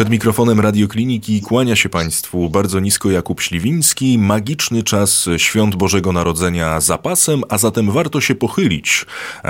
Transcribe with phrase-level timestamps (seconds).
[0.00, 4.18] Przed mikrofonem Radiokliniki kłania się Państwu bardzo nisko Jakub Śliwiński.
[4.18, 9.06] Magiczny czas świąt Bożego Narodzenia zapasem, a zatem warto się pochylić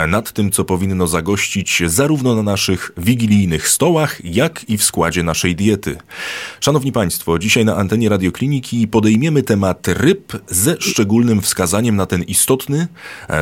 [0.09, 5.57] nad tym, co powinno zagościć zarówno na naszych wigilijnych stołach, jak i w składzie naszej
[5.57, 5.97] diety.
[6.61, 12.88] Szanowni Państwo, dzisiaj na antenie Radiokliniki podejmiemy temat ryb ze szczególnym wskazaniem na ten istotny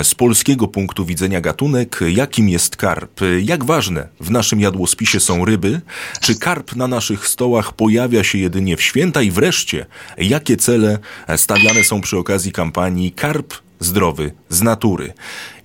[0.03, 3.21] z polskiego punktu widzenia gatunek, jakim jest karp.
[3.43, 5.81] Jak ważne w naszym jadłospisie są ryby?
[6.21, 9.87] Czy karp na naszych stołach pojawia się jedynie w święta i wreszcie,
[10.19, 10.99] jakie cele
[11.37, 15.13] stawiane są przy okazji kampanii Karp zdrowy z natury.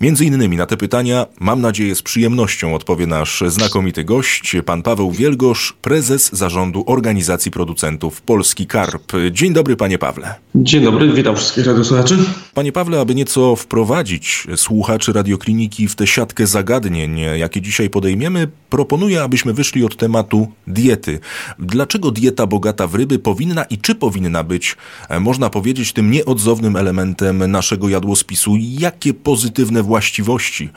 [0.02, 5.12] Między innymi na te pytania, mam nadzieję, z przyjemnością odpowie nasz znakomity gość, pan Paweł
[5.12, 9.12] Wielgosz, prezes zarządu Organizacji Producentów Polski Karp.
[9.32, 10.36] Dzień dobry, panie Pawle.
[10.56, 12.18] Dzień dobry, witam wszystkich radiosłuchaczy.
[12.54, 19.24] Panie Pawle, aby nieco wprowadzić słuchaczy radiokliniki w tę siatkę zagadnień, jakie dzisiaj podejmiemy, proponuję,
[19.24, 21.20] abyśmy wyszli od tematu diety.
[21.60, 24.76] Dlaczego dieta bogata w ryby powinna i czy powinna być,
[25.20, 28.56] można powiedzieć, tym nieodzownym elementem naszego jadłospisu?
[28.80, 30.70] Jakie pozytywne właściwości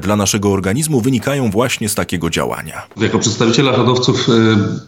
[0.00, 2.82] dla naszego organizmu wynikają właśnie z takiego działania?
[2.96, 4.32] Jako przedstawiciela hodowców e,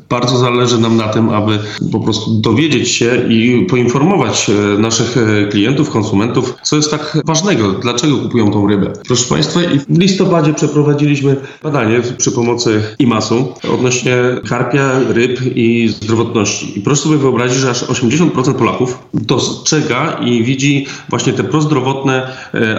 [0.09, 1.59] bardzo zależy nam na tym, aby
[1.93, 7.73] po prostu dowiedzieć się i poinformować e, naszych e, klientów, konsumentów, co jest tak ważnego,
[7.73, 8.93] dlaczego kupują tą rybę.
[9.07, 14.17] Proszę Państwa, w listopadzie przeprowadziliśmy badanie przy pomocy IMAS-u odnośnie
[14.49, 16.79] karpia, ryb i zdrowotności.
[16.79, 21.86] I proszę sobie wyobrazić, że aż 80% Polaków dostrzega i widzi właśnie te prozdrowotne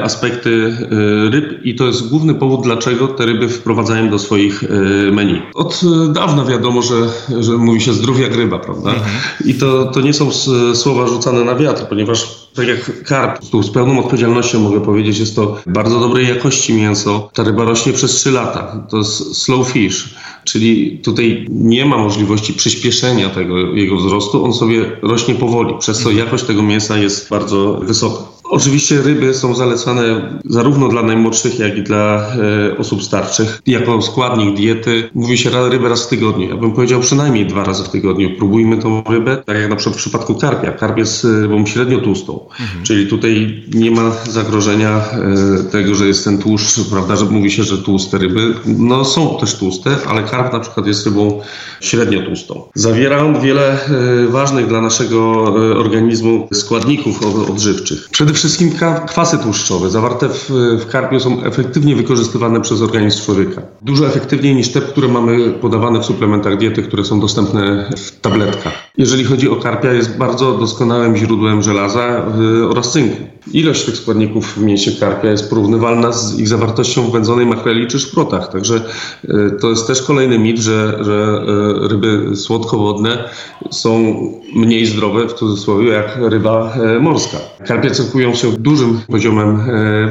[0.03, 4.67] aspekty E, ryb i to jest główny powód, dlaczego te ryby wprowadzają do swoich e,
[5.11, 5.41] menu.
[5.53, 6.95] Od e, dawna wiadomo, że,
[7.39, 8.89] że mówi się zdrów jak ryba, prawda?
[8.89, 9.09] Mhm.
[9.45, 10.31] I to, to nie są
[10.73, 15.36] słowa rzucane na wiatr, ponieważ tak jak karp, tu z pełną odpowiedzialnością mogę powiedzieć, jest
[15.36, 17.30] to bardzo dobrej jakości mięso.
[17.33, 18.83] Ta ryba rośnie przez 3 lata.
[18.89, 24.45] To jest slow fish, czyli tutaj nie ma możliwości przyspieszenia tego jego wzrostu.
[24.45, 28.36] On sobie rośnie powoli, przez co jakość tego mięsa jest bardzo wysoka.
[28.49, 30.03] Oczywiście ryby są zalecane
[30.45, 32.25] zarówno dla najmłodszych, jak i dla
[32.71, 33.61] e, osób starszych.
[33.67, 36.49] Jako składnik diety mówi się rybę raz w tygodniu.
[36.49, 38.30] Ja bym powiedział przynajmniej dwa razy w tygodniu.
[38.37, 40.71] Próbujmy tą rybę, tak jak na przykład w przypadku karpia.
[40.71, 42.83] Karp jest rybą średnio tłustą, mhm.
[42.83, 47.64] czyli tutaj nie ma zagrożenia e, tego, że jest ten tłuszcz, prawda, że mówi się,
[47.64, 51.41] że tłuste ryby, no są też tłuste, ale karp na przykład jest rybą
[51.81, 52.64] średnio tłustą.
[52.75, 58.09] Zawiera on wiele e, ważnych dla naszego e, organizmu składników odżywczych.
[58.11, 58.71] Przede wszystkim
[59.08, 60.49] kwasy tłuszczowe zawarte w,
[60.80, 63.61] w są efektywnie wykorzystywane przez organizm człowieka.
[63.81, 68.73] Dużo efektywniej niż te, które mamy podawane w suplementach diety, które są dostępne w tabletkach.
[68.97, 73.17] Jeżeli chodzi o karpia, jest bardzo doskonałym źródłem żelaza yy, oraz cynku.
[73.53, 77.99] Ilość tych składników w mięsie karpia jest porównywalna z ich zawartością w wędzonej makreli czy
[77.99, 78.52] szprotach.
[78.52, 78.81] Także
[79.23, 81.45] yy, to jest też kolejny mit, że, że
[81.81, 83.30] yy, ryby słodkowodne
[83.71, 84.15] są
[84.55, 87.37] mniej zdrowe, w cudzysłowie, jak ryba morska.
[87.67, 87.89] Karpie
[88.33, 89.60] cechują się dużym poziomem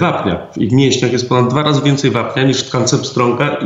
[0.00, 0.46] wapnia.
[0.52, 2.98] W ich mięśniach jest ponad dwa razy więcej wapnia niż w tkance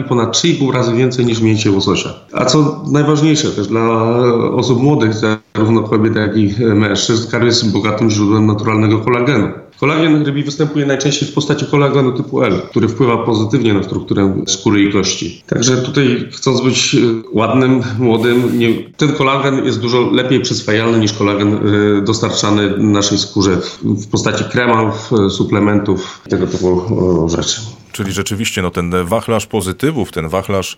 [0.01, 2.09] i ponad 3,5 razy więcej niż w mięsie łososia.
[2.33, 4.15] A co najważniejsze też dla
[4.55, 9.49] osób młodych, zarówno kobiet, jak i mężczyzn, karp jest bogatym źródłem naturalnego kolagenu.
[9.81, 14.83] Kolagen rybi występuje najczęściej w postaci kolagenu typu L, który wpływa pozytywnie na strukturę skóry
[14.83, 15.43] i kości.
[15.47, 16.99] Także tutaj chcąc być e,
[17.33, 23.59] ładnym, młodym, nie, ten kolagen jest dużo lepiej przyswajalny niż kolagen e, dostarczany naszej skórze
[23.83, 26.83] w postaci kremów, suplementów, tego typu
[27.29, 27.61] rzeczy.
[28.01, 30.77] Czyli rzeczywiście no, ten wachlarz pozytywów, ten wachlarz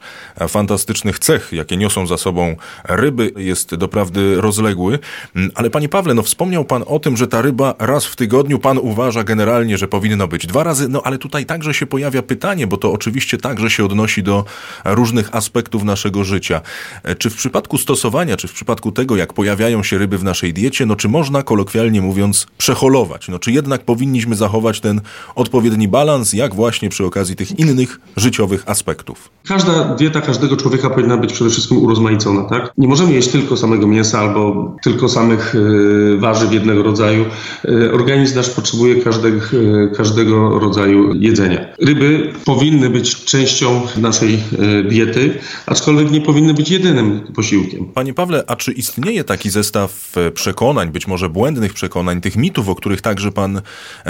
[0.49, 4.99] fantastycznych cech, jakie niosą za sobą ryby, jest doprawdy rozległy.
[5.37, 8.59] Mm, ale panie Pawle, no wspomniał pan o tym, że ta ryba raz w tygodniu,
[8.59, 12.67] pan uważa generalnie, że powinno być dwa razy, no ale tutaj także się pojawia pytanie,
[12.67, 14.45] bo to oczywiście także się odnosi do
[14.85, 16.61] różnych aspektów naszego życia.
[17.03, 20.53] E, czy w przypadku stosowania, czy w przypadku tego, jak pojawiają się ryby w naszej
[20.53, 23.29] diecie, no czy można kolokwialnie mówiąc przeholować?
[23.29, 25.01] No czy jednak powinniśmy zachować ten
[25.35, 27.05] odpowiedni balans, jak właśnie przy
[27.37, 29.31] tych innych życiowych aspektów.
[29.49, 32.73] Każda dieta każdego człowieka powinna być przede wszystkim urozmaicona, tak?
[32.79, 37.25] Nie możemy jeść tylko samego mięsa albo tylko samych y, warzyw jednego rodzaju.
[37.65, 41.67] Y, organizm nasz potrzebuje każdego, y, każdego rodzaju jedzenia.
[41.79, 44.43] Ryby powinny być częścią naszej
[44.89, 47.85] diety, aczkolwiek nie powinny być jedynym posiłkiem.
[47.85, 52.75] Panie Pawle, a czy istnieje taki zestaw przekonań, być może błędnych przekonań, tych mitów, o
[52.75, 53.61] których także pan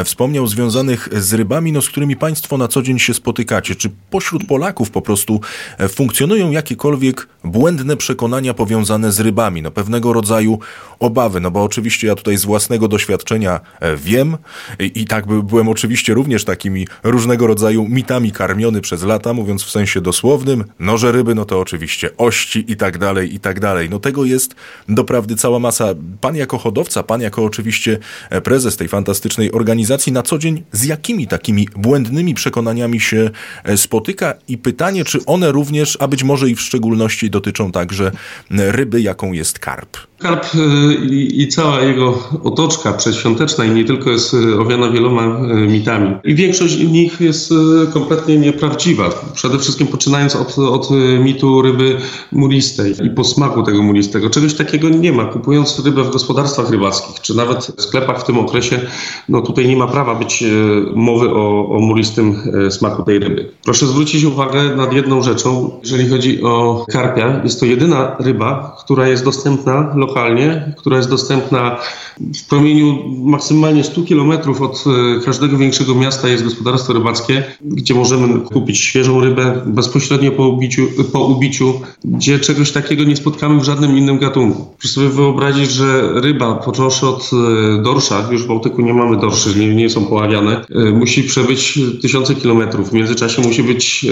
[0.04, 3.74] wspomniał, związanych z rybami, no, z którymi państwo na co co dzień się spotykacie?
[3.74, 5.40] Czy pośród Polaków po prostu
[5.78, 9.62] e, funkcjonują jakiekolwiek błędne przekonania powiązane z rybami?
[9.62, 10.58] No pewnego rodzaju
[10.98, 14.36] obawy, no bo oczywiście ja tutaj z własnego doświadczenia e, wiem
[14.78, 19.70] i, i tak byłem oczywiście również takimi różnego rodzaju mitami karmiony przez lata, mówiąc w
[19.70, 20.64] sensie dosłownym.
[20.78, 23.90] No, że ryby, no to oczywiście ości i tak dalej, i tak dalej.
[23.90, 24.54] No tego jest
[24.88, 25.94] doprawdy cała masa.
[26.20, 27.98] Pan jako hodowca, pan jako oczywiście
[28.30, 33.30] e, prezes tej fantastycznej organizacji na co dzień z jakimi takimi błędnymi przekonaniami się
[33.64, 38.12] e, spotyka i pytanie, czy one również, a być może i w szczególności dotyczą także
[38.50, 40.11] ryby, jaką jest karp.
[40.22, 40.58] Karp y,
[41.14, 46.14] i, cała jego otoczka przedświąteczna i nie tylko jest y, owiana wieloma y, mitami.
[46.24, 47.54] I większość z nich jest
[47.92, 49.10] kompletnie nieprawdziwa.
[49.34, 50.88] Przede wszystkim poczynając od, od
[51.24, 51.96] mitu ryby
[52.32, 54.30] mulistej i posmaku tego mulistego.
[54.30, 55.24] Czegoś takiego nie ma.
[55.24, 58.80] Kupując rybę w gospodarstwach rybackich, czy nawet w sklepach w tym okresie,
[59.28, 60.44] no tutaj nie ma prawa być
[60.94, 62.36] mowy o, o mulistym
[62.70, 63.50] smaku tej ryby.
[63.64, 65.70] Proszę zwrócić uwagę nad jedną rzeczą.
[65.82, 71.10] Jeżeli chodzi o karpia, jest to jedyna ryba, która jest dostępna lokalnie lokalnie, która jest
[71.10, 71.78] dostępna
[72.20, 78.40] w promieniu maksymalnie 100 kilometrów od e, każdego większego miasta jest gospodarstwo rybackie, gdzie możemy
[78.40, 80.82] kupić świeżą rybę bezpośrednio po ubiciu,
[81.12, 84.74] po ubiciu gdzie czegoś takiego nie spotkamy w żadnym innym gatunku.
[84.78, 89.58] Proszę sobie wyobrazić, że ryba, począwszy od e, dorsza, już w Bałtyku nie mamy dorszy,
[89.58, 92.90] nie, nie są poławiane, e, musi przebyć tysiące kilometrów.
[92.90, 94.06] W międzyczasie musi być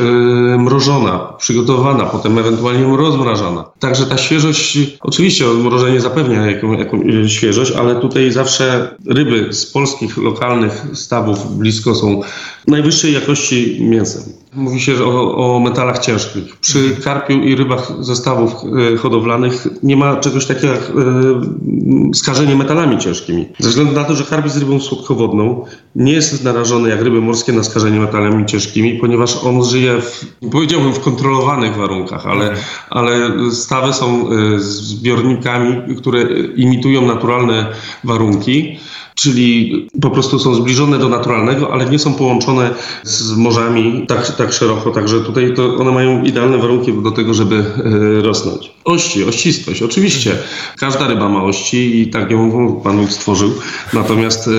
[0.59, 3.65] mrożona, przygotowana, potem ewentualnie rozmrażana.
[3.79, 9.67] Także ta świeżość, oczywiście odmrożenie nie zapewnia jaką, jaką świeżość, ale tutaj zawsze ryby z
[9.67, 12.21] polskich lokalnych stawów blisko są
[12.67, 14.23] najwyższej jakości mięsem.
[14.55, 16.57] Mówi się o, o metalach ciężkich.
[16.57, 18.53] Przy karpiu i rybach zestawów
[18.93, 23.49] e, hodowlanych nie ma czegoś takiego jak e, skażenie metalami ciężkimi.
[23.59, 25.65] Ze względu na to, że karp jest rybą słodkowodną,
[25.97, 30.93] nie jest narażony jak ryby morskie na skażenie metalami ciężkimi, ponieważ on żyje, w, powiedziałbym,
[30.93, 32.55] w kontrolowanych warunkach, ale,
[32.91, 36.23] ale stawy są e, zbiornikami, które
[36.57, 37.67] imitują naturalne
[38.05, 38.79] warunki
[39.21, 42.71] czyli po prostu są zbliżone do naturalnego, ale nie są połączone
[43.03, 47.57] z morzami tak, tak szeroko, także tutaj to one mają idealne warunki do tego, żeby
[47.57, 48.73] e, rosnąć.
[48.85, 50.37] Ości, ościstość, oczywiście.
[50.79, 53.51] Każda ryba ma ości i tak ją Pan Bóg stworzył,
[53.93, 54.51] natomiast e,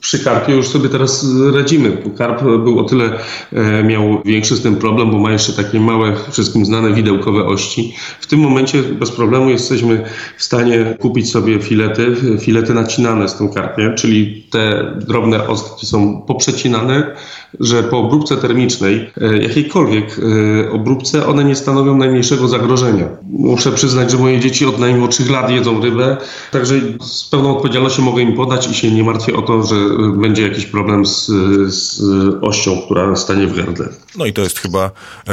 [0.00, 2.02] przy karpie już sobie teraz radzimy.
[2.18, 3.18] Karp był o tyle,
[3.52, 7.94] e, miał większy z tym problem, bo ma jeszcze takie małe, wszystkim znane widełkowe ości.
[8.20, 10.04] W tym momencie bez problemu jesteśmy
[10.38, 16.22] w stanie kupić sobie filety, filety nacinane z tym karpiem czyli te drobne ostki są
[16.22, 17.16] poprzecinane,
[17.60, 23.08] że po obróbce termicznej, e, jakiejkolwiek e, obróbce, one nie stanowią najmniejszego zagrożenia.
[23.22, 26.16] Muszę przyznać, że moje dzieci od najmłodszych lat jedzą rybę,
[26.50, 29.76] także z pełną odpowiedzialnością mogę im podać i się nie martwię o to, że
[30.16, 31.26] będzie jakiś problem z,
[31.74, 32.02] z
[32.42, 33.88] ością, która stanie w gardle.
[34.18, 34.90] No i to jest chyba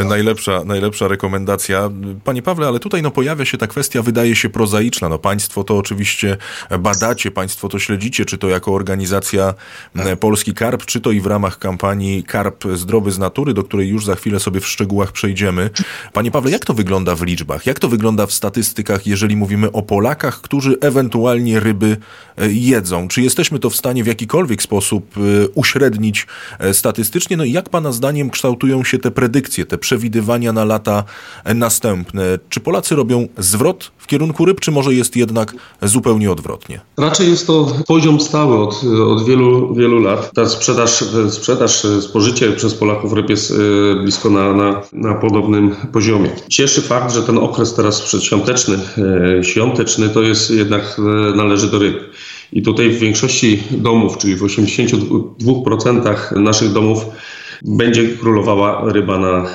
[0.09, 1.89] najlepsza, najlepsza rekomendacja.
[2.23, 5.09] Panie Pawle, ale tutaj no, pojawia się ta kwestia, wydaje się prozaiczna.
[5.09, 6.37] No, państwo to oczywiście
[6.79, 9.53] badacie, państwo to śledzicie, czy to jako organizacja
[9.95, 10.19] tak.
[10.19, 14.05] Polski Karp, czy to i w ramach kampanii Karp Zdrowy z Natury, do której już
[14.05, 15.69] za chwilę sobie w szczegółach przejdziemy.
[16.13, 17.65] Panie Pawle, jak to wygląda w liczbach?
[17.65, 21.97] Jak to wygląda w statystykach, jeżeli mówimy o Polakach, którzy ewentualnie ryby
[22.37, 23.07] e, jedzą?
[23.07, 26.27] Czy jesteśmy to w stanie w jakikolwiek sposób e, uśrednić
[26.59, 27.37] e, statystycznie?
[27.37, 31.03] No i jak Pana zdaniem kształtują się te predykcje, te przewidywania na lata
[31.55, 32.23] następne?
[32.49, 36.81] Czy Polacy robią zwrot w kierunku ryb, czy może jest jednak zupełnie odwrotnie?
[36.97, 40.31] Raczej jest to poziom stały od, od wielu, wielu lat.
[40.33, 43.55] Ta sprzedaż, sprzedaż, spożycie przez Polaków ryb jest e,
[44.01, 46.29] blisko na, na, na podobnym poziomie.
[46.49, 48.77] Cieszy fakt, że ten okres teraz przedświąteczny,
[49.37, 51.01] e, świąteczny, to jest jednak e,
[51.35, 52.09] należy do ryb.
[52.53, 57.05] I tutaj w większości domów, czyli w 82% naszych domów,
[57.61, 59.45] będzie królowała ryba na,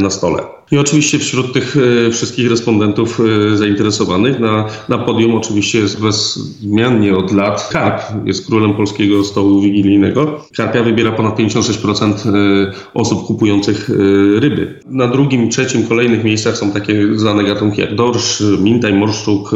[0.00, 0.61] na stole.
[0.72, 7.16] I oczywiście wśród tych e, wszystkich respondentów e, zainteresowanych na, na podium oczywiście jest bezwzmiennie
[7.16, 8.02] od lat karp.
[8.24, 10.44] Jest królem polskiego stołu wigilijnego.
[10.56, 13.90] Karpia wybiera ponad 56% e, osób kupujących
[14.38, 14.80] ryby.
[14.86, 19.50] Na drugim, trzecim, kolejnych miejscach są takie znane gatunki jak dorsz, mintaj, morszczuk,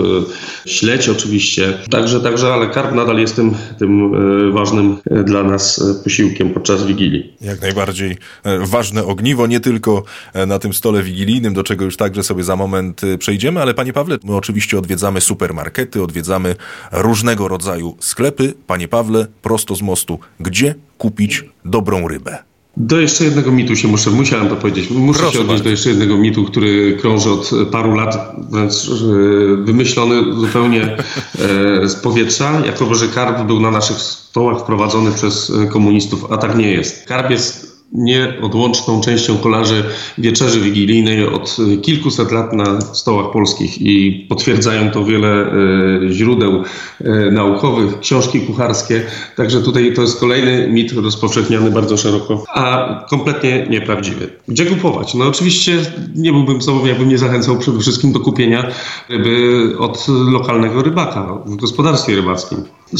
[0.66, 1.74] śledź oczywiście.
[1.90, 4.12] Także, także ale karp nadal jest tym, tym
[4.52, 7.32] ważnym dla nas posiłkiem podczas Wigilii.
[7.40, 8.16] Jak najbardziej
[8.60, 10.02] ważne ogniwo, nie tylko
[10.46, 13.92] na tym stole wigilijnym, do czego już także sobie za moment y, przejdziemy, ale panie
[13.92, 16.56] Pawle, my oczywiście odwiedzamy supermarkety, odwiedzamy
[16.92, 18.54] różnego rodzaju sklepy.
[18.66, 22.38] Panie Pawle, prosto z mostu, gdzie kupić dobrą rybę?
[22.76, 24.90] Do jeszcze jednego mitu się muszę, musiałem to powiedzieć.
[24.90, 25.64] Muszę Proszę się odnieść bardzo.
[25.64, 28.90] do jeszcze jednego mitu, który krąży od paru lat, wręcz e,
[29.64, 30.96] wymyślony zupełnie e,
[31.88, 36.70] z powietrza, jakoby, że karp był na naszych stołach wprowadzony przez komunistów, a tak nie
[36.70, 37.06] jest.
[37.06, 39.84] Karp jest nieodłączną częścią kolarzy
[40.18, 45.52] wieczerzy wigilijnej od kilkuset lat na stołach polskich i potwierdzają to wiele e,
[46.12, 46.62] źródeł
[47.00, 49.02] e, naukowych, książki kucharskie.
[49.36, 54.28] Także tutaj to jest kolejny mit rozpowszechniany bardzo szeroko, a kompletnie nieprawdziwy.
[54.48, 55.14] Gdzie kupować?
[55.14, 55.78] No oczywiście
[56.14, 58.66] nie byłbym sobą, jakbym nie zachęcał przede wszystkim do kupienia
[59.08, 62.58] ryby od lokalnego rybaka w gospodarstwie rybackim.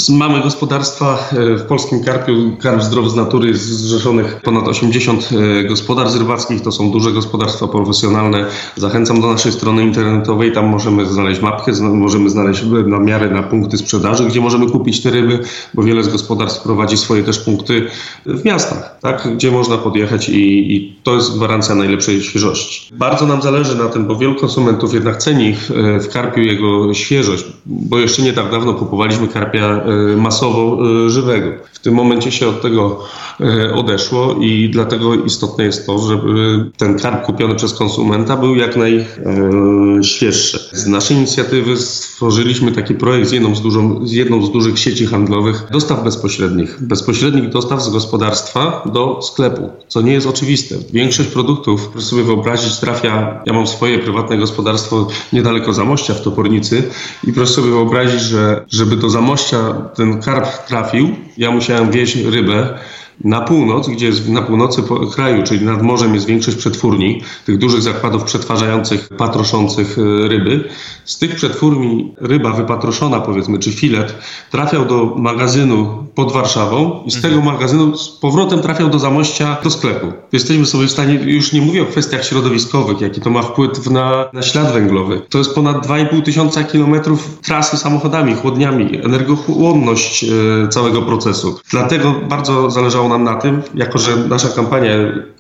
[0.09, 6.19] Mamy gospodarstwa e, w polskim karpiu, karp zdrowy z natury zrzeszonych ponad 80 e, gospodarstw
[6.19, 6.63] rybackich.
[6.63, 8.47] To są duże gospodarstwa profesjonalne.
[8.77, 10.53] Zachęcam do naszej strony internetowej.
[10.53, 15.39] Tam możemy znaleźć mapkę, możemy znaleźć namiary na punkty sprzedaży, gdzie możemy kupić te ryby,
[15.75, 17.87] bo wiele z gospodarstw prowadzi swoje też punkty
[18.27, 19.29] w miastach, tak?
[19.35, 22.95] gdzie można podjechać i, i to jest gwarancja najlepszej świeżości.
[22.95, 27.45] Bardzo nam zależy na tym, bo wielu konsumentów jednak ceni e, w karpiu jego świeżość,
[27.67, 29.76] bo jeszcze nie tak dawno kupowaliśmy karpia
[30.17, 30.79] masowo
[31.09, 31.51] żywego.
[31.73, 33.01] W tym momencie się od tego
[33.41, 38.77] E, odeszło i dlatego istotne jest to, żeby ten karp kupiony przez konsumenta był jak
[38.77, 40.59] najświeższy.
[40.73, 45.07] Z naszej inicjatywy stworzyliśmy taki projekt z jedną z, dużą, z jedną z dużych sieci
[45.07, 46.77] handlowych dostaw bezpośrednich.
[46.81, 50.75] Bezpośrednich dostaw z gospodarstwa do sklepu, co nie jest oczywiste.
[50.93, 56.83] Większość produktów, proszę sobie wyobrazić, trafia, ja mam swoje prywatne gospodarstwo niedaleko Zamościa w Topornicy
[57.25, 62.79] i proszę sobie wyobrazić, że żeby do Zamościa ten karp trafił, ja musiałem wieźć rybę
[63.25, 64.83] na północ, gdzie jest na północy
[65.15, 70.69] kraju, czyli nad morzem jest większość przetwórni, tych dużych zakładów przetwarzających, patroszących e, ryby.
[71.05, 74.15] Z tych przetwórni ryba wypatroszona, powiedzmy, czy filet,
[74.51, 77.55] trafiał do magazynu pod Warszawą i z tego mhm.
[77.55, 80.13] magazynu z powrotem trafiał do Zamościa, do sklepu.
[80.33, 84.25] Jesteśmy sobie w stanie, już nie mówię o kwestiach środowiskowych, jaki to ma wpływ na,
[84.33, 85.23] na ślad węglowy.
[85.29, 91.61] To jest ponad 2,5 tysiąca kilometrów trasy samochodami, chłodniami, energochłonność e, całego procesu.
[91.71, 94.91] Dlatego bardzo zależało nam na tym, jako że nasza kampania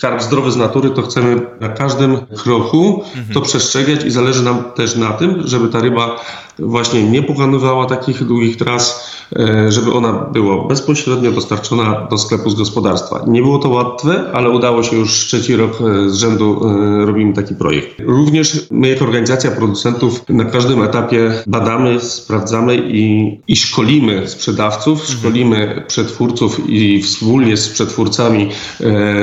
[0.00, 3.04] Karp Zdrowy z Natury, to chcemy na każdym kroku
[3.34, 6.16] to przestrzegać i zależy nam też na tym, żeby ta ryba
[6.58, 12.54] właśnie nie pokonywała takich długich tras, e, żeby ona była bezpośrednio dostarczona do sklepu z
[12.54, 13.24] gospodarstwa.
[13.26, 17.32] Nie było to łatwe, ale udało się już trzeci rok e, z rzędu e, robimy
[17.32, 17.88] taki projekt.
[17.98, 25.18] Również my jako organizacja producentów na każdym etapie badamy, sprawdzamy i, i szkolimy sprzedawców, mhm.
[25.18, 28.48] szkolimy przetwórców i wspólnie z przetwórcami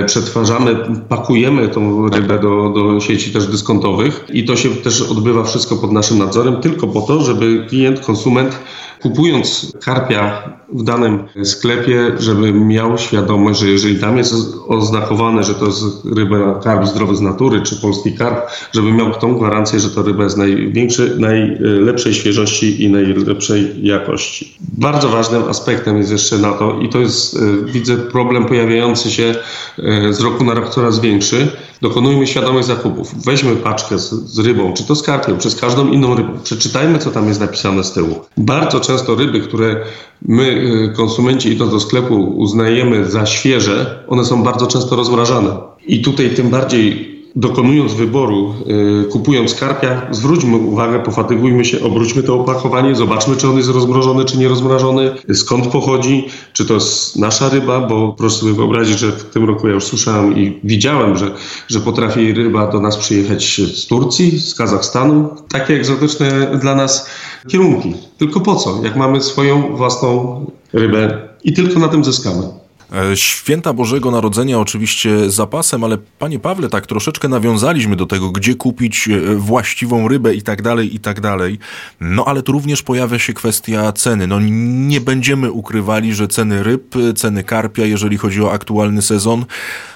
[0.06, 0.75] przetwarzamy,
[1.10, 5.92] pakujemy tą rybę do, do sieci też dyskontowych i to się też odbywa wszystko pod
[5.92, 8.60] naszym nadzorem tylko po to, żeby klient, konsument
[9.01, 14.34] kupując karpia w danym sklepie, żeby miał świadomość, że jeżeli tam jest
[14.68, 15.84] oznakowane, że to jest
[16.15, 20.24] ryba karp zdrowy z natury, czy polski karp, żeby miał tą gwarancję, że to ryba
[20.24, 24.58] jest największej, najlepszej świeżości i najlepszej jakości.
[24.77, 29.36] Bardzo ważnym aspektem jest jeszcze na to i to jest, e, widzę, problem pojawiający się
[29.80, 31.48] e, z roku na rok coraz większy,
[31.82, 33.25] dokonujmy świadomych zakupów.
[33.25, 36.30] Weźmy paczkę z, z rybą, czy to z karpią, czy z każdą inną rybą.
[36.44, 38.25] Przeczytajmy, co tam jest napisane z tyłu.
[38.38, 39.86] Bardzo często ryby, które
[40.25, 40.62] my,
[40.96, 45.50] konsumenci, idąc do sklepu, uznajemy za świeże, one są bardzo często rozmrażane.
[45.88, 52.36] I tutaj tym bardziej dokonując wyboru, yy, kupując karpia, zwróćmy uwagę, pofatygujmy się, obróćmy to
[52.36, 57.50] opakowanie, zobaczmy, czy on jest rozmrożony, czy nie rozmrożony, skąd pochodzi, czy to jest nasza
[57.50, 61.32] ryba, bo proszę sobie wyobrazić, że w tym roku ja już słyszałem i widziałem, że,
[61.68, 65.30] że potrafi ryba do nas przyjechać z Turcji, z Kazachstanu.
[65.50, 67.10] Takie egzotyczne dla nas
[67.48, 67.94] kierunki.
[68.18, 68.80] Tylko po co?
[68.84, 72.62] Jak mamy swoją własną rybę i tylko na tym zyskamy.
[72.92, 78.56] E, święta Bożego Narodzenia oczywiście zapasem, ale panie Pawle, tak troszeczkę nawiązaliśmy do tego, gdzie
[78.56, 81.60] kupić e, właściwą rybę i tak dalej, i tak dalej.
[82.00, 84.28] No ale tu również pojawia się kwestia ceny.
[84.28, 89.46] No nie będziemy ukrywali, że ceny ryb, ceny karpia, jeżeli chodzi o aktualny sezon,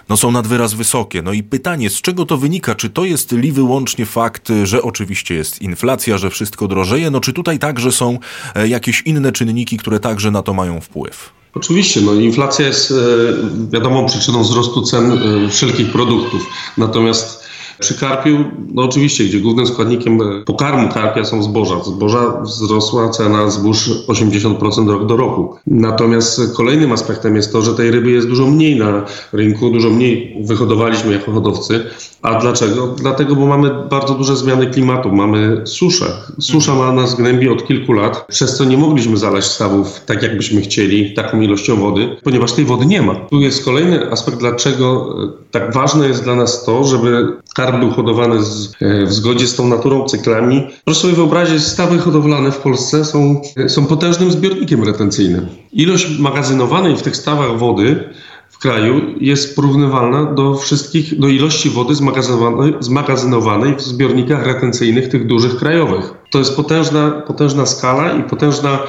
[0.09, 1.21] no są nad wyraz wysokie.
[1.21, 2.75] No i pytanie, z czego to wynika?
[2.75, 7.11] Czy to jest li wyłącznie fakt, że oczywiście jest inflacja, że wszystko drożeje?
[7.11, 8.19] No czy tutaj także są
[8.55, 11.36] e, jakieś inne czynniki, które także na to mają wpływ?
[11.57, 12.95] Oczywiście, no, inflacja jest e,
[13.71, 16.45] wiadomą przyczyną wzrostu cen e, wszelkich produktów.
[16.77, 17.46] Natomiast
[17.79, 18.37] przy karpiu,
[18.73, 21.83] no oczywiście, gdzie głównym składnikiem pokarmu karpia są zboża.
[21.83, 25.55] Zboża wzrosła cena zbóż 80% rok do roku.
[25.67, 30.37] Natomiast kolejnym aspektem jest to, że tej ryby jest dużo mniej na rynku, dużo mniej
[30.41, 31.83] wyhodowaliśmy jako hodowcy.
[32.21, 32.87] A dlaczego?
[32.87, 36.05] Dlatego, bo mamy bardzo duże zmiany klimatu, mamy suszę.
[36.39, 40.61] Susza ma nas gnębi od kilku lat, przez co nie mogliśmy zalać stawów tak, jakbyśmy
[40.61, 43.15] chcieli, taką ilością wody, ponieważ tej wody nie ma.
[43.15, 45.15] Tu jest kolejny aspekt, dlaczego
[45.51, 49.55] tak ważne jest dla nas to, żeby karp był hodowany z, e, w zgodzie z
[49.55, 50.67] tą naturą, cyklami.
[50.85, 55.47] Proszę sobie wyobrazić, stawy hodowlane w Polsce są, są potężnym zbiornikiem retencyjnym.
[55.73, 58.09] Ilość magazynowanej w tych stawach wody
[58.59, 65.57] kraju jest porównywalna do wszystkich, do ilości wody zmagazynowanej, zmagazynowanej w zbiornikach retencyjnych tych dużych
[65.57, 66.13] krajowych.
[66.31, 68.79] To jest potężna, potężna skala i potężna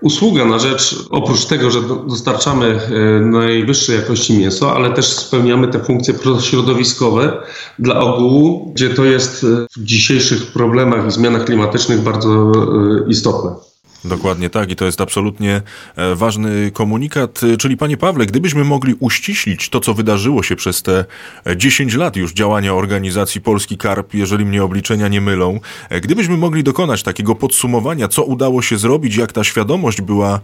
[0.00, 5.84] usługa na rzecz, oprócz tego, że dostarczamy e, najwyższej jakości mięso, ale też spełniamy te
[5.84, 7.42] funkcje środowiskowe
[7.78, 13.68] dla ogółu, gdzie to jest e, w dzisiejszych problemach i zmianach klimatycznych bardzo e, istotne.
[14.04, 15.62] Dokładnie tak i to jest absolutnie
[15.96, 17.40] e, ważny komunikat.
[17.42, 21.04] E, czyli panie Pawle, gdybyśmy mogli uściślić to, co wydarzyło się przez te
[21.56, 25.60] 10 e, lat już działania organizacji Polski Karp, jeżeli mnie obliczenia nie mylą,
[26.00, 30.40] gdybyśmy mogli dokonać takiego podsumowania, co udało się zrobić, jak ta świadomość była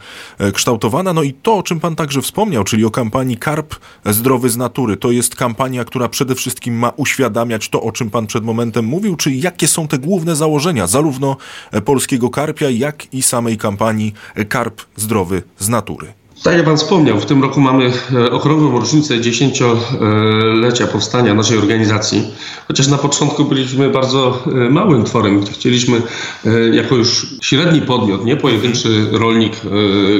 [0.52, 3.74] kształtowana, no i to, o czym pan także wspomniał, czyli o kampanii Karp
[4.06, 4.96] Zdrowy z Natury.
[4.96, 9.16] To jest kampania, która przede wszystkim ma uświadamiać to, o czym pan przed momentem mówił,
[9.16, 11.36] czy jakie są te główne założenia zarówno
[11.84, 14.14] polskiego karpia, jak i samej kampanii
[14.48, 16.14] Karp Zdrowy z Natury.
[16.42, 22.22] Tak jak Pan wspomniał, w tym roku mamy e, okrągłą rocznicę dziesięciolecia powstania naszej organizacji.
[22.68, 25.44] Chociaż na początku byliśmy bardzo e, małym tworem.
[25.46, 26.02] Chcieliśmy
[26.46, 29.52] e, jako już średni podmiot, nie pojedynczy rolnik,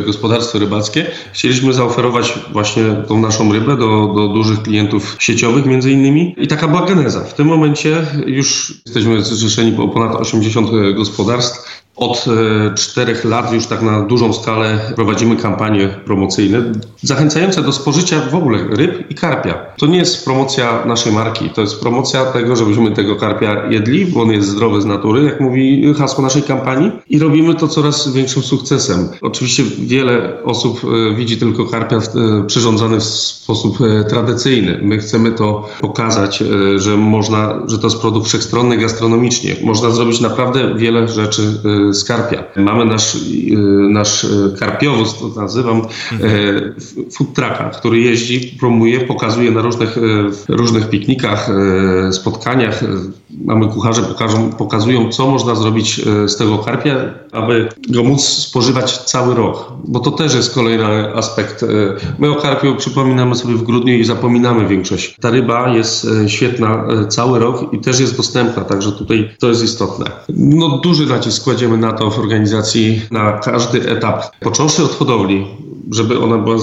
[0.06, 6.34] gospodarstwo rybackie, chcieliśmy zaoferować właśnie tą naszą rybę do, do dużych klientów sieciowych między innymi.
[6.38, 7.24] I taka była geneza.
[7.24, 13.66] W tym momencie już jesteśmy zrzeszeni po ponad 80 gospodarstw od e, czterech lat już
[13.66, 16.72] tak na dużą skalę prowadzimy kampanie promocyjne
[17.02, 19.54] zachęcające do spożycia w ogóle ryb i karpia.
[19.78, 24.22] To nie jest promocja naszej marki, to jest promocja tego, żebyśmy tego karpia jedli, bo
[24.22, 28.42] on jest zdrowy z natury, jak mówi hasło naszej kampanii i robimy to coraz większym
[28.42, 29.08] sukcesem.
[29.22, 32.00] Oczywiście wiele osób e, widzi tylko karpia e,
[32.46, 34.80] przyrządzany w sposób tradycyjny.
[34.82, 36.42] My chcemy to pokazać,
[36.76, 39.56] że można, że to jest produkt wszechstronny gastronomicznie.
[39.62, 41.42] Można zrobić naprawdę wiele rzeczy
[41.92, 42.44] skarpia.
[42.56, 43.56] Mamy nasz, y,
[43.90, 45.76] nasz y, karpiowóz, to nazywam,
[46.12, 46.30] mhm.
[47.10, 49.96] food trucka, który jeździ, promuje, pokazuje na różnych,
[50.48, 51.50] różnych piknikach,
[52.12, 52.80] spotkaniach.
[53.44, 56.94] Mamy kucharze, pokażą, pokazują, co można zrobić z tego karpia,
[57.32, 59.72] aby go móc spożywać cały rok.
[59.84, 61.64] Bo to też jest kolejny aspekt.
[62.18, 65.16] My o karpiu przypominamy sobie w grudniu i zapominamy większość.
[65.20, 70.06] Ta ryba jest świetna cały rok i też jest dostępna, także tutaj to jest istotne.
[70.28, 75.46] No, duży nacisk kładziemy na to w organizacji na każdy etap, począwszy od hodowli,
[75.90, 76.56] żeby ona była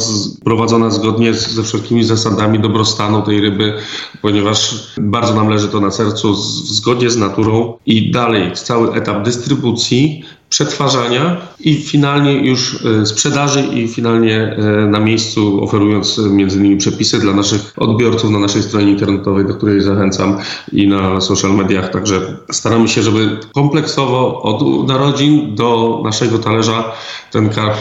[0.44, 3.74] prowadzona zgodnie ze wszelkimi zasadami dobrostanu tej ryby,
[4.22, 6.36] ponieważ bardzo nam leży to na sercu,
[6.68, 13.88] zgodnie z naturą i dalej cały etap dystrybucji, przetwarzania i finalnie już e, sprzedaży i
[13.88, 19.46] finalnie e, na miejscu oferując między innymi przepisy dla naszych odbiorców na naszej stronie internetowej,
[19.46, 20.38] do której zachęcam
[20.72, 21.90] i na social mediach.
[21.90, 26.92] Także staramy się, żeby kompleksowo od narodzin do naszego talerza
[27.32, 27.78] ten karp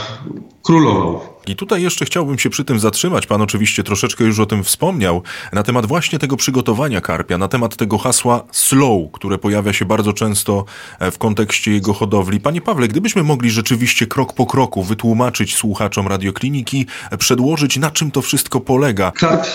[0.63, 1.30] królował.
[1.47, 3.27] I tutaj jeszcze chciałbym się przy tym zatrzymać.
[3.27, 5.23] Pan oczywiście troszeczkę już o tym wspomniał.
[5.53, 10.13] Na temat właśnie tego przygotowania karpia, na temat tego hasła slow, które pojawia się bardzo
[10.13, 10.65] często
[10.99, 12.41] e, w kontekście jego hodowli.
[12.41, 18.11] Panie Pawle, gdybyśmy mogli rzeczywiście krok po kroku wytłumaczyć słuchaczom radiokliniki, e, przedłożyć na czym
[18.11, 19.13] to wszystko polega.
[19.13, 19.49] Karp e,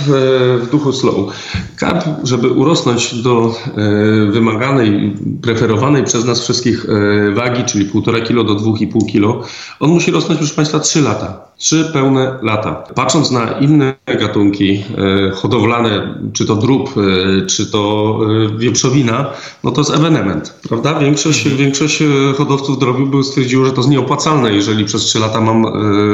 [0.57, 1.15] w duchu slow.
[1.75, 3.55] Karp, żeby urosnąć do
[4.31, 6.85] wymaganej, preferowanej przez nas wszystkich
[7.35, 9.47] wagi, czyli 1,5 kg do 2,5 kg,
[9.79, 11.45] on musi rosnąć, proszę Państwa, 3 lata.
[11.57, 12.83] Trzy pełne lata.
[12.95, 19.29] Patrząc na inne gatunki e, hodowlane, czy to drób, e, czy to e, wieprzowina,
[19.63, 20.99] no to jest ewenement, prawda?
[20.99, 22.03] Większość, większość
[22.37, 25.65] hodowców drobiu stwierdziło, że to jest nieopłacalne, jeżeli przez trzy lata mam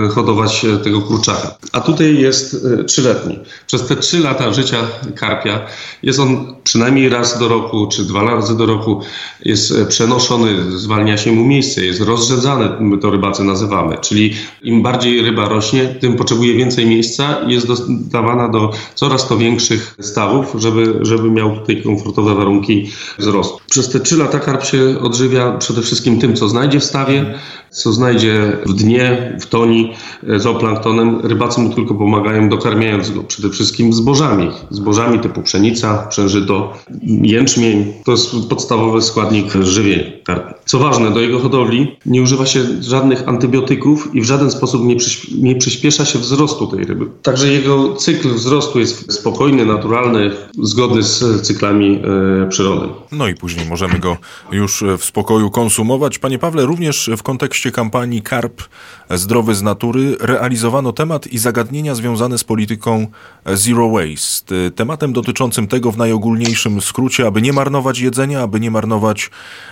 [0.09, 1.55] hodować tego kurczaka.
[1.71, 3.39] A tutaj jest trzyletni.
[3.67, 4.77] Przez te trzy lata życia
[5.15, 5.59] karpia
[6.03, 9.01] jest on przynajmniej raz do roku, czy dwa razy do roku
[9.45, 15.30] jest przenoszony, zwalnia się mu miejsce, jest rozrzedzany, my to rybacy nazywamy, czyli im bardziej
[15.31, 20.99] ryba rośnie, tym potrzebuje więcej miejsca i jest dodawana do coraz to większych stawów, żeby,
[21.01, 23.57] żeby miał tutaj komfortowe warunki wzrostu.
[23.69, 27.39] Przez te trzy lata karp się odżywia przede wszystkim tym, co znajdzie w stawie,
[27.71, 29.93] co znajdzie w dnie, w toni
[30.27, 31.19] e, zooplanktonem.
[31.23, 34.51] Rybacy mu tylko pomagają dokarmiając go przede wszystkim zbożami.
[34.69, 36.73] Zbożami typu pszenica, przężyto,
[37.21, 37.93] jęczmień.
[38.05, 40.53] To jest podstawowy składnik żywień karpi.
[40.65, 44.95] Co ważne, do jego hodowli nie używa się żadnych antybiotyków i w żaden sposób nie,
[45.37, 47.05] nie przyspiesza się wzrostu tej ryby.
[47.21, 50.31] Także jego cykl wzrostu jest spokojny, naturalny,
[50.61, 52.01] zgodny z cyklami
[52.43, 52.87] e, przyrody.
[53.11, 54.17] No i później możemy go
[54.51, 56.19] już w spokoju konsumować.
[56.19, 58.61] Panie Pawle, również w kontekście kontekście kampanii Karp
[59.09, 63.07] Zdrowy z Natury realizowano temat i zagadnienia związane z polityką
[63.53, 64.71] Zero Waste.
[64.75, 69.29] Tematem dotyczącym tego w najogólniejszym skrócie, aby nie marnować jedzenia, aby nie marnować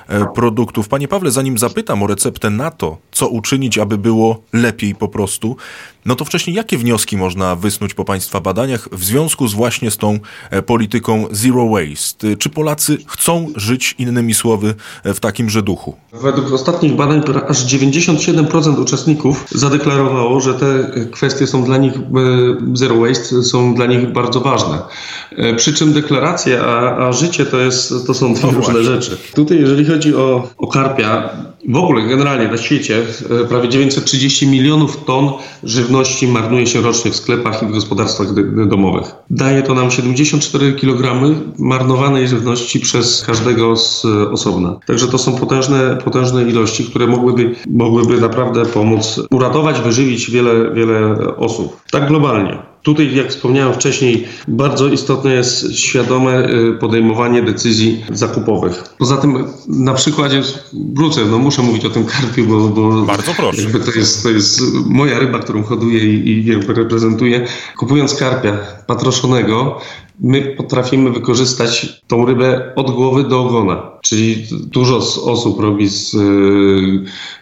[0.07, 0.87] e, produktów.
[0.87, 5.57] Panie Pawle, zanim zapytam o receptę na to, co uczynić, aby było lepiej po prostu,
[6.05, 9.97] No to wcześniej jakie wnioski można wysnuć po Państwa badaniach w związku z właśnie z
[9.97, 12.37] tą e, polityką zero waste?
[12.37, 15.95] Czy Polacy chcą żyć, innymi słowy, e, w takimże duchu?
[16.13, 21.99] Według ostatnich badań aż 97% uczestników zadeklarowało, że te kwestie są dla nich, e,
[22.73, 24.79] zero waste są dla nich bardzo ważne.
[25.57, 29.17] Przy czym deklaracje, a, a życie to, jest, to są dwie no różne rzeczy.
[29.35, 31.29] Tutaj jeżeli chodzi o, o karpia,
[31.69, 33.01] w ogóle generalnie na świecie
[33.49, 35.29] prawie 930 milionów ton
[35.63, 38.27] żywności marnuje się rocznie w sklepach i w gospodarstwach
[38.67, 39.11] domowych.
[39.29, 44.79] Daje to nam 74 kg marnowanej żywności przez każdego z osobna.
[44.85, 51.15] Także to są potężne, potężne ilości, które mogłyby, mogłyby naprawdę pomóc uratować, wyżywić wiele, wiele
[51.37, 51.81] osób.
[51.91, 52.57] Tak globalnie.
[52.83, 58.83] Tutaj, jak wspomniałem wcześniej, bardzo istotne jest świadome y, podejmowanie decyzji zakupowych.
[58.97, 60.41] Poza tym na przykładzie,
[60.93, 63.61] wrócę, no muszę mówić o tym karpiu, bo, bo bardzo proszę.
[63.61, 67.47] Jakby to, jest, to jest moja ryba, którą hoduję i, i reprezentuję.
[67.77, 69.79] Kupując karpia patroszonego,
[70.21, 73.91] my potrafimy wykorzystać tą rybę od głowy do ogona.
[74.01, 76.19] Czyli dużo osób robi z y,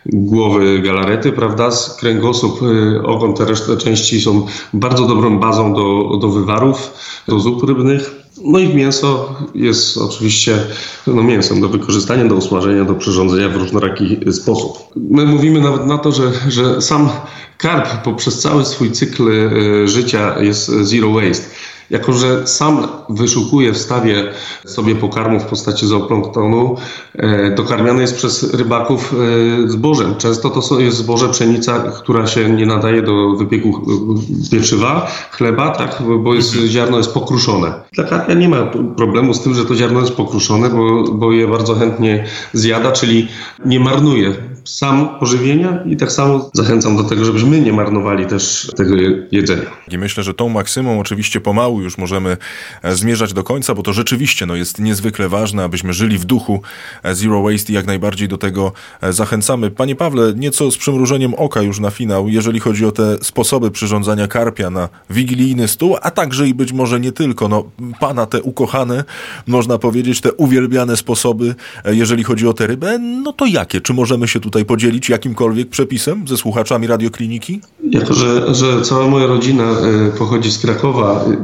[0.05, 1.71] głowy galarety, prawda?
[1.71, 6.93] Z kręgosłup, y, ogon, te resztę części są bardzo dobrą bazą do, do wywarów,
[7.27, 8.27] do zup rybnych.
[8.43, 10.57] No i mięso jest oczywiście
[11.07, 14.77] no, mięsem do wykorzystania, do usmażenia, do przyrządzenia w różnoraki sposób.
[14.95, 17.09] My mówimy nawet na to, że, że sam
[17.57, 21.43] karp poprzez cały swój cykl y, życia jest zero waste.
[21.89, 24.23] Jako, że sam wyszukuje w stawie
[24.65, 26.76] sobie pokarmu w postaci zooplanktonu,
[27.15, 29.13] e, dokarmiany jest przez rybaków
[29.65, 30.15] e, zbożem.
[30.15, 33.86] Często to jest zboże pszenica, która się nie nadaje do wypieku
[34.52, 37.73] pieczywa, chleba, tak, bo jest, ziarno jest pokruszone.
[37.95, 41.76] Taka nie ma problemu z tym, że to ziarno jest pokruszone, bo, bo je bardzo
[41.76, 43.28] chętnie zjada, czyli
[43.65, 48.95] nie marnuje sam pożywienia i tak samo zachęcam do tego, żebyśmy nie marnowali też tego
[49.32, 49.65] jedzenia.
[49.91, 52.38] I myślę, że tą maksymą oczywiście pomału już możemy
[52.84, 56.62] e, zmierzać do końca, bo to rzeczywiście no, jest niezwykle ważne, abyśmy żyli w duchu
[57.03, 59.71] e, Zero Waste i jak najbardziej do tego e, zachęcamy.
[59.71, 64.27] Panie Pawle, nieco z przymrużeniem oka już na finał, jeżeli chodzi o te sposoby przyrządzania
[64.27, 67.63] karpia na wigilijny stół, a także i być może nie tylko, no
[67.99, 69.03] pana te ukochane,
[69.47, 73.82] można powiedzieć, te uwielbiane sposoby, jeżeli chodzi o tę rybę, no to jakie?
[73.82, 77.61] Czy możemy się tutaj tutaj podzielić jakimkolwiek przepisem ze słuchaczami radiokliniki?
[77.91, 81.37] Jako, że, że cała moja rodzina e, pochodzi z Krakowa, e,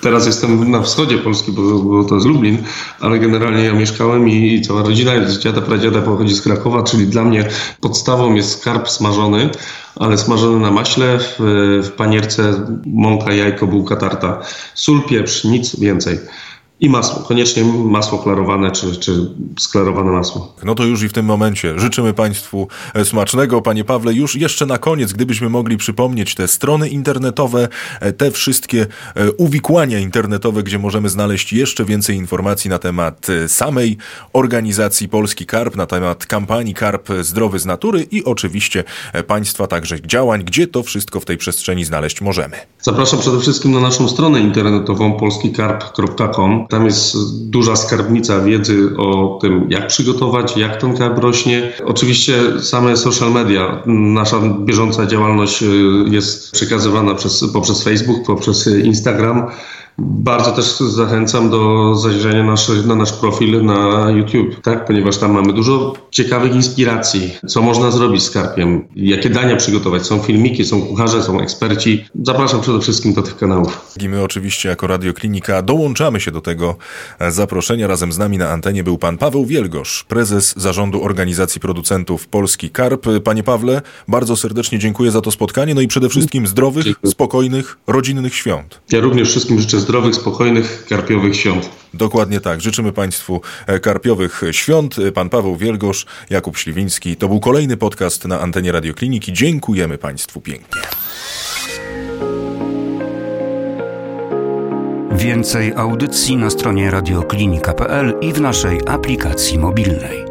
[0.00, 2.58] teraz jestem na wschodzie Polski, bo, bo to jest Lublin,
[3.00, 7.06] ale generalnie ja mieszkałem i, i cała rodzina z dziada, pradziada pochodzi z Krakowa, czyli
[7.06, 7.48] dla mnie
[7.80, 9.50] podstawą jest skarb smażony,
[9.96, 11.36] ale smażony na maśle, w,
[11.84, 14.40] w panierce mąka, jajko, bułka tarta,
[14.74, 16.18] sól, pieprz, nic więcej.
[16.80, 20.54] I masło, koniecznie masło klarowane czy, czy sklarowane masło.
[20.64, 23.62] No to już i w tym momencie życzymy Państwu e, smacznego.
[23.62, 27.68] Panie Pawle, już jeszcze na koniec, gdybyśmy mogli przypomnieć te strony internetowe,
[28.00, 33.96] e, te wszystkie e, uwikłania internetowe, gdzie możemy znaleźć jeszcze więcej informacji na temat samej
[34.32, 38.84] organizacji Polski Karp, na temat kampanii Karp Zdrowy z Natury i oczywiście
[39.26, 42.56] Państwa także działań, gdzie to wszystko w tej przestrzeni znaleźć możemy.
[42.80, 47.16] Zapraszam przede wszystkim na naszą stronę internetową polskikarp.com tam jest
[47.50, 51.72] duża skarbnica wiedzy o tym, jak przygotować, jak ten karp rośnie.
[51.86, 55.66] Oczywiście same social media, nasza bieżąca działalność y,
[56.10, 59.46] jest przekazywana przez, poprzez Facebook, poprzez Instagram.
[60.00, 64.84] Bardzo też zachęcam do zajrzenia naszy, na nasz profil na YouTube, tak?
[64.86, 70.06] ponieważ tam mamy dużo ciekawych inspiracji, co można zrobić z karpiem, jakie dania przygotować.
[70.06, 72.04] Są filmiki, są kucharze, są eksperci.
[72.22, 73.94] Zapraszam przede wszystkim do tych kanałów.
[74.02, 76.76] I my oczywiście jako Radioklinika dołączamy się do tego
[77.28, 77.86] zaproszenia.
[77.86, 83.06] Razem z nami na antenie był pan Paweł Wielgosz, prezes zarządu Organizacji Producentów Polski Karp.
[83.24, 88.34] Panie Pawle, bardzo serdecznie dziękuję za to spotkanie, no i przede wszystkim zdrowych, spokojnych, rodzinnych
[88.34, 88.80] świąt.
[88.92, 91.70] Ja również wszystkim życzę zdrowych, spokojnych, karpiowych świąt.
[91.94, 92.60] Dokładnie tak.
[92.60, 94.96] Życzymy Państwu e, karpiowych świąt.
[95.14, 97.16] Pan Paweł Wielgosz, Jakub Śliwiński.
[97.16, 99.32] To był kolejny podcast na antenie Radiokliniki.
[99.32, 100.82] Dziękujemy Państwu pięknie.
[105.12, 110.27] Więcej audycji na stronie radioklinika.pl i w naszej aplikacji mobilnej.